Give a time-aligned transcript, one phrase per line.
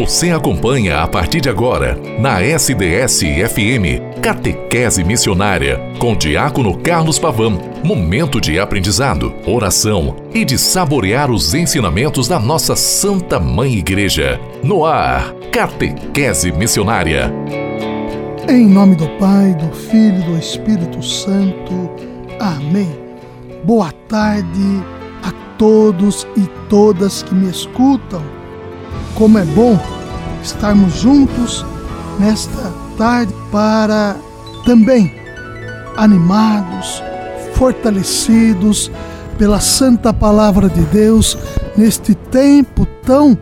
[0.00, 7.60] Você acompanha a partir de agora, na SDS-FM, Catequese Missionária, com Diácono Carlos Pavão.
[7.84, 14.40] Momento de aprendizado, oração e de saborear os ensinamentos da nossa Santa Mãe Igreja.
[14.62, 17.30] No ar, Catequese Missionária.
[18.48, 21.90] Em nome do Pai, do Filho e do Espírito Santo.
[22.40, 22.88] Amém.
[23.64, 24.82] Boa tarde
[25.22, 28.39] a todos e todas que me escutam
[29.20, 29.78] como é bom
[30.42, 31.62] estarmos juntos
[32.18, 34.16] nesta tarde para
[34.64, 35.14] também
[35.94, 37.02] animados,
[37.52, 38.90] fortalecidos
[39.36, 41.36] pela santa palavra de Deus
[41.76, 43.36] neste tempo tão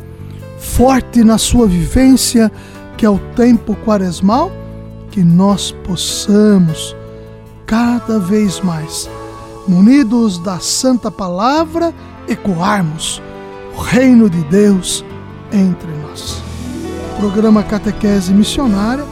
[0.59, 2.51] forte na sua vivência
[2.97, 4.51] que é o tempo quaresmal,
[5.13, 6.97] que nós possamos
[7.66, 9.09] cada vez mais,
[9.69, 11.95] munidos da santa palavra,
[12.27, 13.23] ecoarmos
[13.77, 15.05] o reino de Deus
[15.52, 16.43] entre nós.
[17.15, 19.05] O programa Catequese Missionária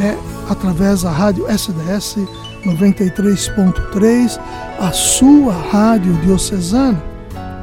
[0.00, 0.16] é
[0.50, 2.18] através da rádio SDS
[2.64, 4.40] 93.3,
[4.78, 7.02] a sua rádio diocesana,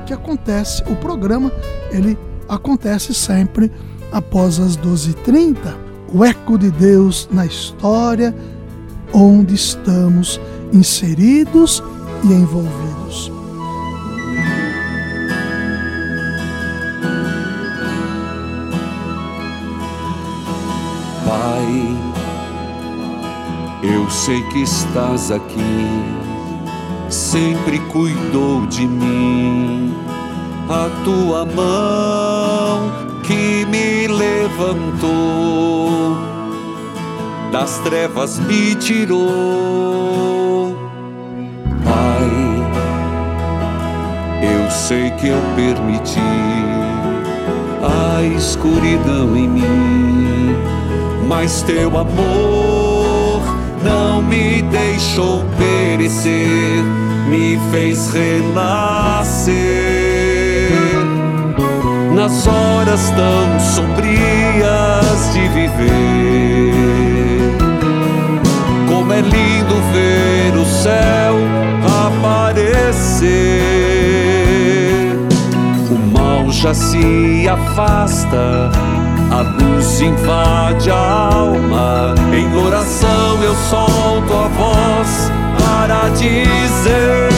[0.06, 1.52] que acontece, o programa,
[1.92, 3.72] ele acontece sempre
[4.12, 5.58] após as 12h30.
[6.12, 8.36] O eco de Deus na história
[9.14, 10.40] onde estamos
[10.74, 11.84] inseridos
[12.24, 12.89] e envolvidos.
[23.94, 25.60] Eu sei que estás aqui,
[27.10, 29.94] sempre cuidou de mim.
[30.70, 32.90] A tua mão
[33.24, 35.10] que me levantou,
[37.52, 40.76] das trevas me tirou.
[41.84, 42.30] Pai,
[44.44, 46.20] eu sei que eu permiti
[47.82, 50.20] a escuridão em mim
[51.30, 52.59] mas teu amor
[54.30, 56.84] me deixou perecer,
[57.28, 59.50] me fez renascer.
[62.14, 66.74] Nas horas tão sombrias de viver,
[68.88, 71.36] como é lindo ver o céu
[72.08, 73.30] aparecer.
[75.90, 78.70] O mal já se afasta
[79.32, 82.16] a luz invade a alma.
[82.34, 83.99] Em oração eu a
[85.00, 87.29] voz para dizer: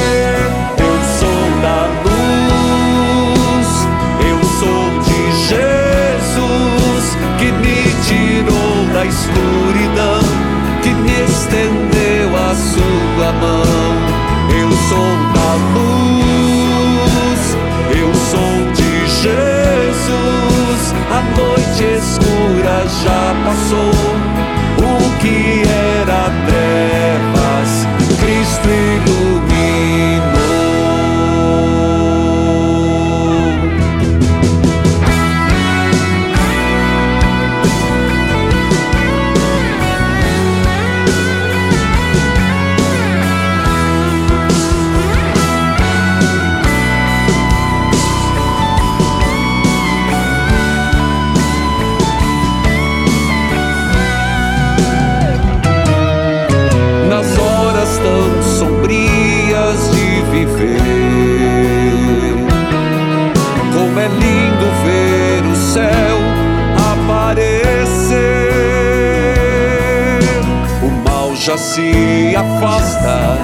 [71.44, 73.36] já se afasta,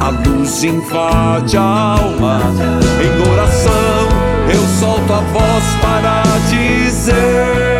[0.00, 2.40] a luz invade a alma.
[3.02, 4.08] Em oração
[4.52, 7.75] eu solto a voz para dizer.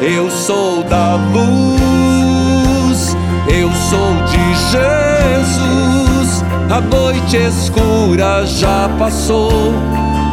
[0.00, 3.16] Eu sou da luz,
[3.48, 9.72] eu sou de Jesus, a noite escura já passou.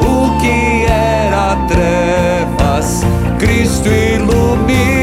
[0.01, 3.04] O que era trevas,
[3.39, 5.03] Cristo iluminou.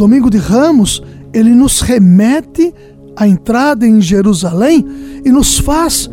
[0.00, 2.74] Domingo de Ramos, ele nos remete
[3.14, 4.82] à entrada em Jerusalém
[5.22, 6.08] e nos faz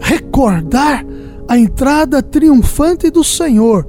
[0.00, 1.04] recordar
[1.46, 3.86] a entrada triunfante do Senhor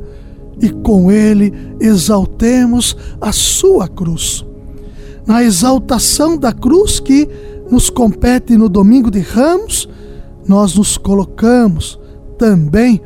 [0.61, 4.45] e com ele exaltemos a sua cruz.
[5.25, 7.25] Na exaltação da cruz que
[7.71, 9.87] nos compete no domingo de Ramos,
[10.45, 11.97] nós nos colocamos
[12.37, 13.01] também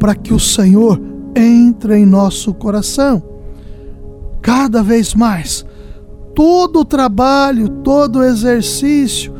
[0.00, 1.00] para que o Senhor
[1.36, 3.22] entra em nosso coração.
[4.42, 5.64] Cada vez mais,
[6.36, 9.34] todo o trabalho, todo o exercício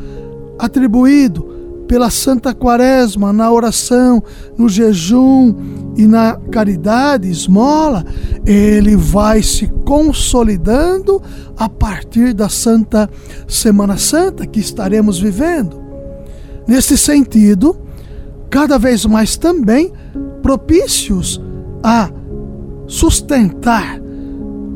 [0.58, 1.54] atribuído
[1.86, 4.22] pela Santa Quaresma na oração,
[4.56, 5.54] no jejum
[5.94, 8.04] e na caridade, esmola,
[8.46, 11.22] ele vai se consolidando
[11.56, 13.08] a partir da Santa
[13.46, 15.78] Semana Santa que estaremos vivendo.
[16.66, 17.76] Nesse sentido,
[18.48, 19.92] cada vez mais também
[20.42, 21.40] propícios
[21.82, 22.10] a
[22.86, 24.00] sustentar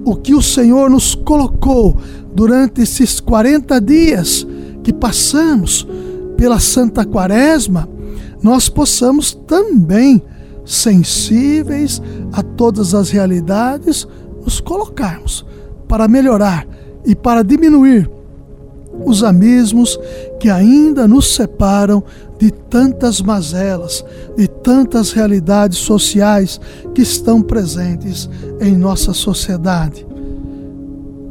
[0.05, 1.97] o que o Senhor nos colocou
[2.35, 4.47] durante esses 40 dias
[4.83, 5.87] que passamos
[6.37, 7.89] pela Santa Quaresma,
[8.43, 10.23] nós possamos também,
[10.65, 12.01] sensíveis
[12.33, 14.07] a todas as realidades,
[14.43, 15.45] nos colocarmos
[15.87, 16.67] para melhorar
[17.05, 18.11] e para diminuir
[19.05, 19.99] os abismos
[20.39, 22.03] que ainda nos separam
[22.39, 24.05] de tantas mazelas,
[24.37, 26.61] de tantas realidades sociais
[26.95, 28.29] que estão presentes
[28.61, 30.07] em nossa sociedade.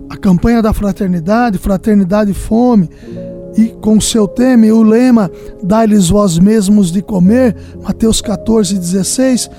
[0.10, 2.90] A campanha da fraternidade, Fraternidade e Fome,
[3.58, 5.30] e com seu tema e o lema
[5.62, 9.50] Dai-lhes vós mesmos de comer, Mateus 14, 16,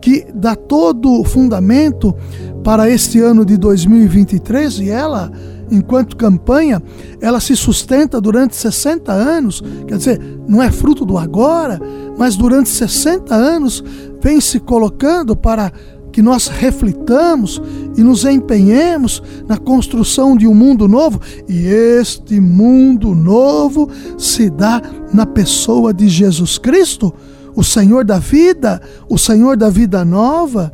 [0.00, 2.14] que dá todo o fundamento
[2.62, 5.32] para este ano de 2023 e ela
[5.70, 6.82] enquanto campanha,
[7.20, 11.80] ela se sustenta durante 60 anos, quer dizer, não é fruto do agora,
[12.16, 13.82] mas durante 60 anos
[14.20, 15.72] vem se colocando para
[16.10, 17.60] que nós reflitamos
[17.96, 24.82] e nos empenhemos na construção de um mundo novo, e este mundo novo se dá
[25.12, 27.14] na pessoa de Jesus Cristo,
[27.54, 30.72] o Senhor da vida, o Senhor da vida nova,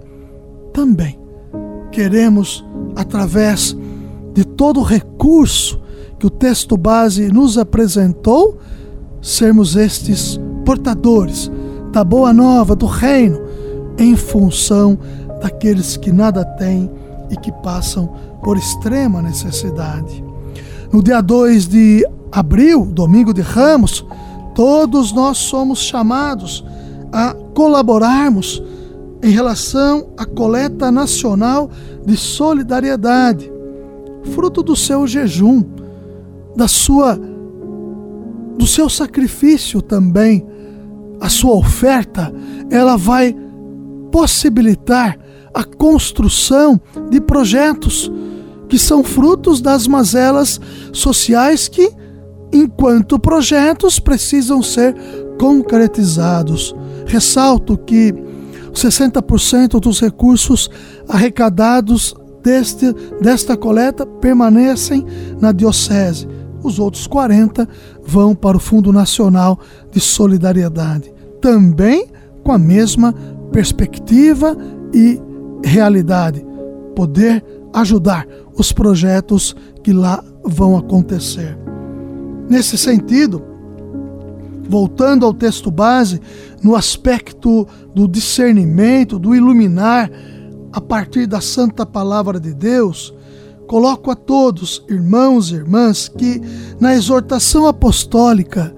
[0.72, 1.18] também.
[1.90, 2.64] Queremos,
[2.96, 3.76] através
[4.34, 5.80] de todo recurso
[6.18, 8.58] que o texto base nos apresentou,
[9.22, 11.50] sermos estes portadores
[11.92, 13.40] da boa nova do reino
[13.96, 14.98] em função
[15.40, 16.90] daqueles que nada têm
[17.30, 20.22] e que passam por extrema necessidade.
[20.92, 24.04] No dia 2 de abril, domingo de Ramos,
[24.54, 26.64] todos nós somos chamados
[27.12, 28.62] a colaborarmos
[29.22, 31.70] em relação à coleta nacional
[32.04, 33.53] de solidariedade
[34.24, 35.64] fruto do seu jejum,
[36.56, 37.18] da sua
[38.56, 40.46] do seu sacrifício também.
[41.20, 42.32] A sua oferta,
[42.70, 43.34] ela vai
[44.12, 45.18] possibilitar
[45.52, 46.80] a construção
[47.10, 48.10] de projetos
[48.68, 50.60] que são frutos das mazelas
[50.92, 51.90] sociais que,
[52.52, 54.94] enquanto projetos, precisam ser
[55.38, 56.74] concretizados.
[57.06, 58.14] Ressalto que
[58.72, 60.70] 60% dos recursos
[61.08, 65.04] arrecadados deste, desta coleta permanecem
[65.40, 66.28] na Diocese.
[66.62, 67.66] Os outros 40
[68.06, 69.58] vão para o Fundo Nacional
[69.90, 71.12] de Solidariedade.
[71.40, 72.06] Também
[72.42, 73.14] com a mesma
[73.50, 74.56] perspectiva
[74.92, 75.20] e
[75.64, 76.44] realidade.
[76.94, 81.58] Poder ajudar os projetos que lá vão acontecer.
[82.48, 83.42] Nesse sentido,
[84.68, 86.20] voltando ao texto base,
[86.62, 90.10] no aspecto do discernimento, do iluminar,
[90.74, 93.14] a partir da santa palavra de Deus,
[93.68, 96.42] coloco a todos, irmãos e irmãs, que
[96.80, 98.74] na exortação apostólica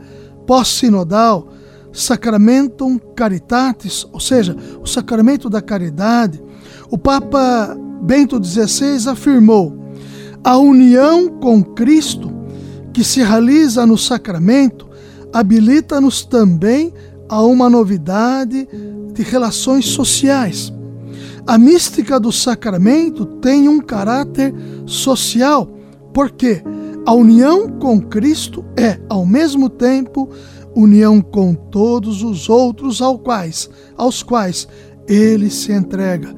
[0.47, 1.49] pós-sinodal,
[1.95, 6.43] Sacramentum Caritatis, ou seja, o sacramento da caridade,
[6.91, 9.75] o Papa Bento XVI afirmou:
[10.45, 12.31] a união com Cristo
[12.93, 14.87] que se realiza no sacramento
[15.33, 16.93] habilita-nos também
[17.27, 18.69] a uma novidade
[19.15, 20.76] de relações sociais
[21.47, 24.55] a mística do sacramento tem um caráter
[24.87, 25.67] social,
[26.13, 26.63] porque
[27.07, 30.29] a união com Cristo é, ao mesmo tempo,
[30.75, 34.67] união com todos os outros aos quais, aos quais
[35.07, 36.35] ele se entrega.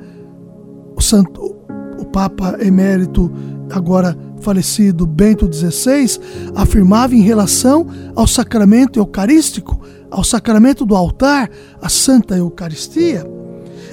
[0.94, 1.56] O santo
[1.98, 3.32] o Papa emérito
[3.70, 6.20] agora falecido Bento XVI,
[6.54, 11.50] afirmava em relação ao sacramento eucarístico, ao sacramento do altar,
[11.82, 13.26] a Santa Eucaristia.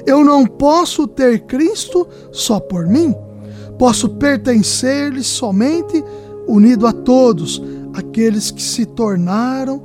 [0.05, 3.13] Eu não posso ter Cristo só por mim,
[3.77, 6.03] posso pertencer-lhe somente
[6.47, 7.61] unido a todos
[7.93, 9.83] aqueles que se tornaram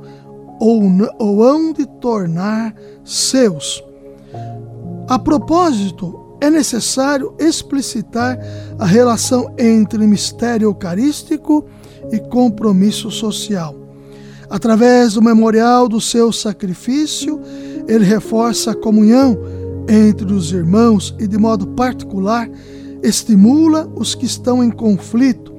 [0.59, 0.83] ou,
[1.17, 3.83] ou hão de tornar seus.
[5.07, 8.37] A propósito, é necessário explicitar
[8.79, 11.65] a relação entre mistério eucarístico
[12.11, 13.75] e compromisso social.
[14.49, 17.39] Através do memorial do seu sacrifício,
[17.87, 19.37] ele reforça a comunhão
[19.91, 22.49] entre os irmãos e, de modo particular,
[23.03, 25.51] estimula os que estão em conflito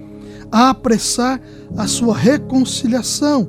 [0.50, 1.40] a apressar
[1.76, 3.48] a sua reconciliação,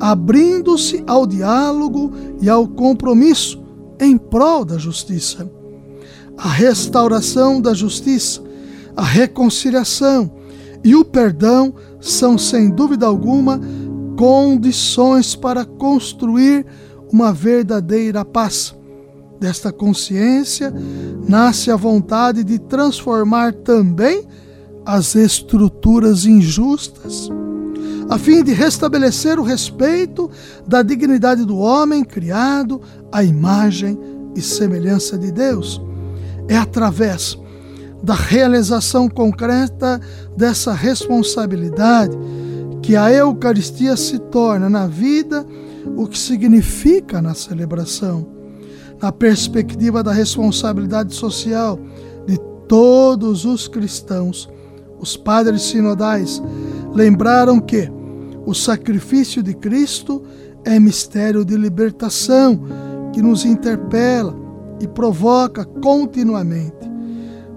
[0.00, 3.62] abrindo-se ao diálogo e ao compromisso
[4.00, 5.48] em prol da justiça
[6.36, 8.42] a restauração da justiça,
[8.96, 10.30] a reconciliação
[10.84, 13.60] e o perdão são, sem dúvida alguma,
[14.16, 16.66] condições para construir
[17.12, 18.74] uma verdadeira paz.
[19.42, 20.72] Desta consciência
[21.28, 24.22] nasce a vontade de transformar também
[24.86, 27.28] as estruturas injustas,
[28.08, 30.30] a fim de restabelecer o respeito
[30.64, 32.80] da dignidade do homem criado
[33.10, 33.98] à imagem
[34.36, 35.82] e semelhança de Deus
[36.46, 37.36] é através
[38.00, 40.00] da realização concreta
[40.36, 42.16] dessa responsabilidade
[42.80, 45.44] que a Eucaristia se torna na vida
[45.96, 48.41] o que significa na celebração.
[49.02, 51.76] Na perspectiva da responsabilidade social
[52.24, 54.48] de todos os cristãos,
[55.00, 56.40] os padres sinodais
[56.94, 57.90] lembraram que
[58.46, 60.22] o sacrifício de Cristo
[60.64, 62.62] é mistério de libertação
[63.12, 64.36] que nos interpela
[64.80, 66.88] e provoca continuamente.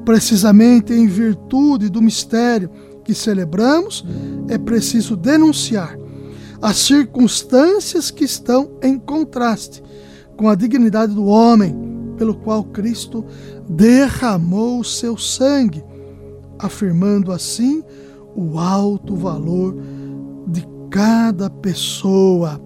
[0.03, 2.71] Precisamente em virtude do mistério
[3.03, 4.03] que celebramos,
[4.47, 5.95] é preciso denunciar
[6.59, 9.83] as circunstâncias que estão em contraste
[10.35, 11.75] com a dignidade do homem,
[12.17, 13.25] pelo qual Cristo
[13.67, 15.83] derramou o seu sangue,
[16.59, 17.83] afirmando assim
[18.35, 19.75] o alto valor
[20.47, 22.61] de cada pessoa.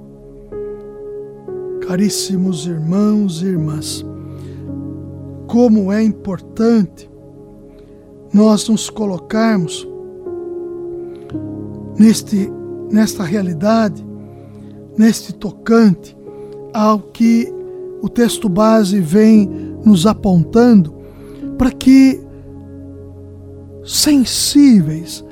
[1.87, 4.05] Caríssimos irmãos e irmãs,
[5.47, 7.09] como é importante
[8.31, 9.87] nós nos colocarmos
[11.97, 12.51] neste,
[12.91, 14.05] nesta realidade,
[14.95, 16.15] neste tocante
[16.73, 17.51] ao que
[18.01, 19.47] o texto base vem
[19.85, 20.95] nos apontando,
[21.57, 22.21] para que,
[23.83, 25.23] sensíveis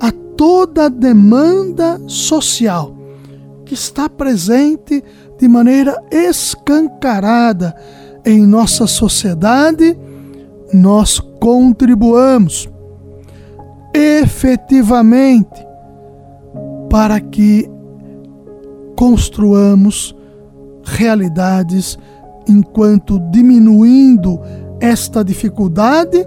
[0.00, 2.96] a toda a demanda social
[3.64, 5.02] que está presente
[5.38, 7.74] de maneira escancarada
[8.24, 9.98] em nossa sociedade,
[10.72, 12.68] nós contribuamos
[13.92, 15.64] efetivamente
[16.90, 17.68] para que
[18.96, 20.14] construamos
[20.84, 21.98] realidades
[22.48, 24.40] enquanto diminuindo
[24.80, 26.26] esta dificuldade,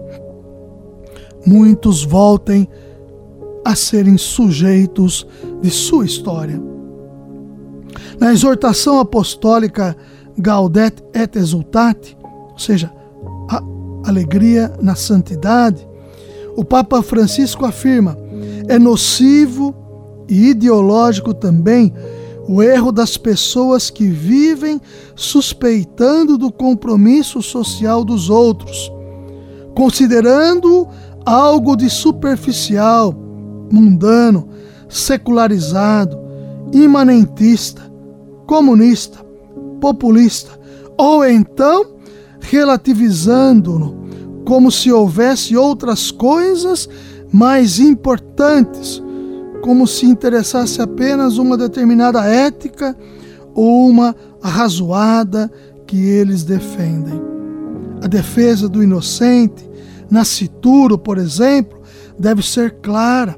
[1.45, 2.67] muitos voltem
[3.63, 5.27] a serem sujeitos
[5.61, 6.61] de sua história.
[8.19, 9.95] Na exortação apostólica
[10.37, 12.17] Gaudet et Exultate,
[12.51, 12.91] ou seja,
[13.49, 13.61] a
[14.07, 15.87] alegria na santidade,
[16.55, 18.17] o Papa Francisco afirma:
[18.67, 19.75] é nocivo
[20.27, 21.93] e ideológico também
[22.47, 24.79] o erro das pessoas que vivem
[25.15, 28.91] suspeitando do compromisso social dos outros,
[29.75, 30.87] considerando
[31.25, 33.13] algo de superficial,
[33.71, 34.47] mundano,
[34.87, 36.17] secularizado,
[36.71, 37.81] imanentista,
[38.45, 39.19] comunista,
[39.81, 40.57] populista,
[40.97, 41.97] ou então
[42.39, 44.07] relativizando-no
[44.45, 46.87] como se houvesse outras coisas
[47.31, 49.03] mais importantes,
[49.67, 52.97] como se interessasse apenas uma determinada ética
[53.53, 55.51] ou uma arrazoada
[55.85, 57.21] que eles defendem.
[58.01, 59.69] A defesa do inocente,
[60.09, 61.81] nascituro, por exemplo,
[62.17, 63.37] deve ser clara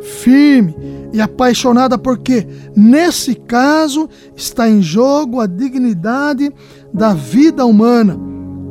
[0.00, 0.74] firme
[1.12, 6.50] e apaixonada, porque nesse caso está em jogo a dignidade
[6.94, 8.18] da vida humana,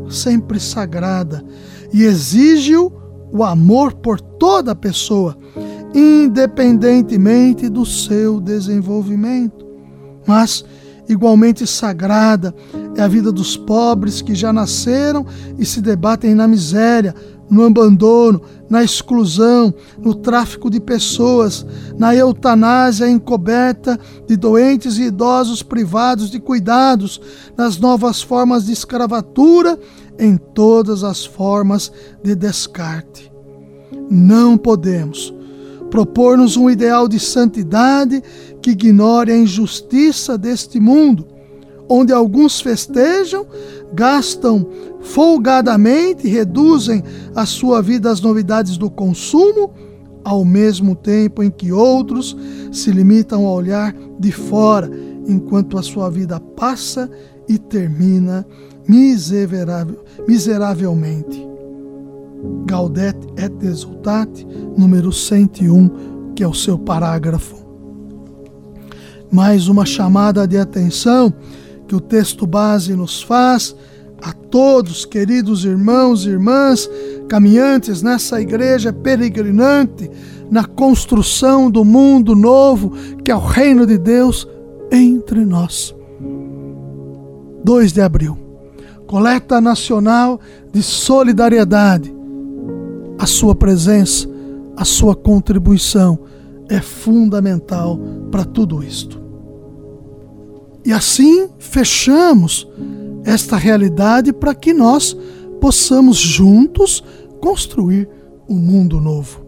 [0.09, 1.45] sempre sagrada,
[1.93, 2.91] e exige-o
[3.31, 5.37] o amor por toda a pessoa,
[5.93, 9.65] independentemente do seu desenvolvimento.
[10.25, 10.63] Mas,
[11.07, 12.53] igualmente sagrada,
[12.95, 15.25] é a vida dos pobres que já nasceram
[15.57, 17.15] e se debatem na miséria,
[17.49, 21.65] no abandono, na exclusão, no tráfico de pessoas,
[21.97, 27.21] na eutanásia encoberta de doentes e idosos privados de cuidados,
[27.55, 29.79] nas novas formas de escravatura,
[30.19, 31.91] em todas as formas
[32.21, 33.31] de descarte.
[34.09, 35.33] Não podemos,
[35.89, 38.21] propor-nos um ideal de santidade
[38.61, 41.25] que ignore a injustiça deste mundo,
[41.89, 43.45] onde alguns festejam,
[43.93, 44.67] gastam
[45.01, 47.03] folgadamente, reduzem
[47.35, 49.71] a sua vida às novidades do consumo,
[50.23, 52.35] ao mesmo tempo em que outros
[52.71, 54.91] se limitam a olhar de fora,
[55.25, 57.09] enquanto a sua vida passa
[57.47, 58.45] e termina
[60.27, 61.56] miseravelmente.
[62.65, 64.45] Gaudete et Exultate,
[64.77, 67.55] número 101, que é o seu parágrafo.
[69.31, 71.33] Mais uma chamada de atenção
[71.87, 73.75] que o texto base nos faz
[74.21, 76.89] a todos, queridos irmãos e irmãs,
[77.27, 80.09] caminhantes nessa igreja peregrinante,
[80.49, 82.91] na construção do mundo novo
[83.23, 84.47] que é o reino de Deus
[84.91, 85.93] entre nós.
[87.63, 88.37] 2 de abril,
[89.07, 90.39] coleta nacional
[90.71, 92.16] de solidariedade
[93.17, 94.27] a sua presença,
[94.75, 96.19] a sua contribuição
[96.69, 97.99] é fundamental
[98.31, 99.21] para tudo isto.
[100.85, 102.67] E assim fechamos
[103.25, 105.17] esta realidade para que nós
[105.59, 107.03] possamos juntos
[107.41, 108.07] construir
[108.47, 109.45] um mundo novo.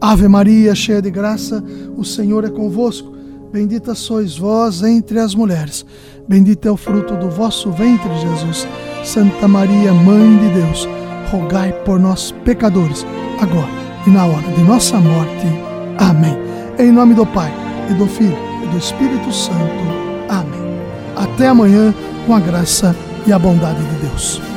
[0.00, 1.64] Ave Maria, cheia de graça,
[1.96, 3.14] o Senhor é convosco.
[3.50, 5.86] Bendita sois vós entre as mulheres.
[6.28, 8.66] Bendito é o fruto do vosso ventre, Jesus.
[9.04, 10.86] Santa Maria, Mãe de Deus
[11.30, 13.06] rogai por nós, pecadores,
[13.40, 15.46] agora e na hora de nossa morte.
[15.98, 16.36] Amém.
[16.78, 17.52] Em nome do Pai,
[17.90, 19.56] e do Filho, e do Espírito Santo.
[20.28, 20.80] Amém.
[21.16, 21.94] Até amanhã,
[22.26, 22.94] com a graça
[23.26, 24.55] e a bondade de Deus.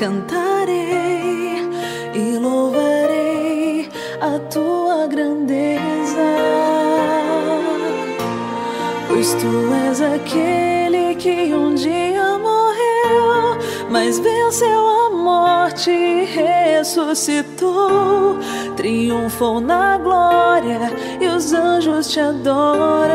[0.00, 1.68] Cantarei
[2.14, 3.88] e louvarei
[4.20, 6.28] a tua grandeza,
[9.06, 9.52] pois tu
[9.88, 13.58] és aquele que um dia morreu,
[13.90, 15.90] mas venceu a morte
[16.80, 18.38] ressuscitou,
[18.74, 20.80] triunfou na glória
[21.20, 23.10] e os anjos te adoram.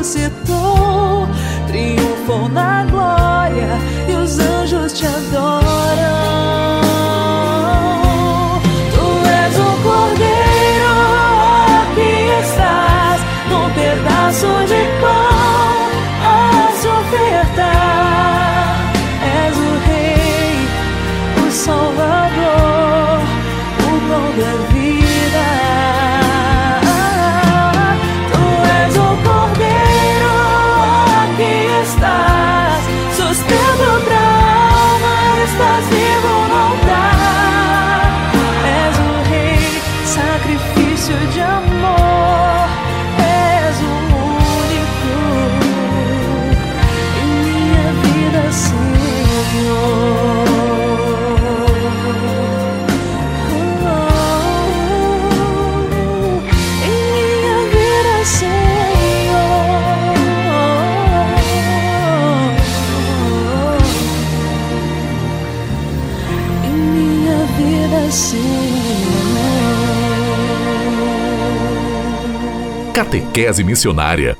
[0.00, 1.28] ressuscitou,
[1.66, 6.69] triunfou na glória e os anjos te adoram.
[73.30, 74.36] Catequese Missionária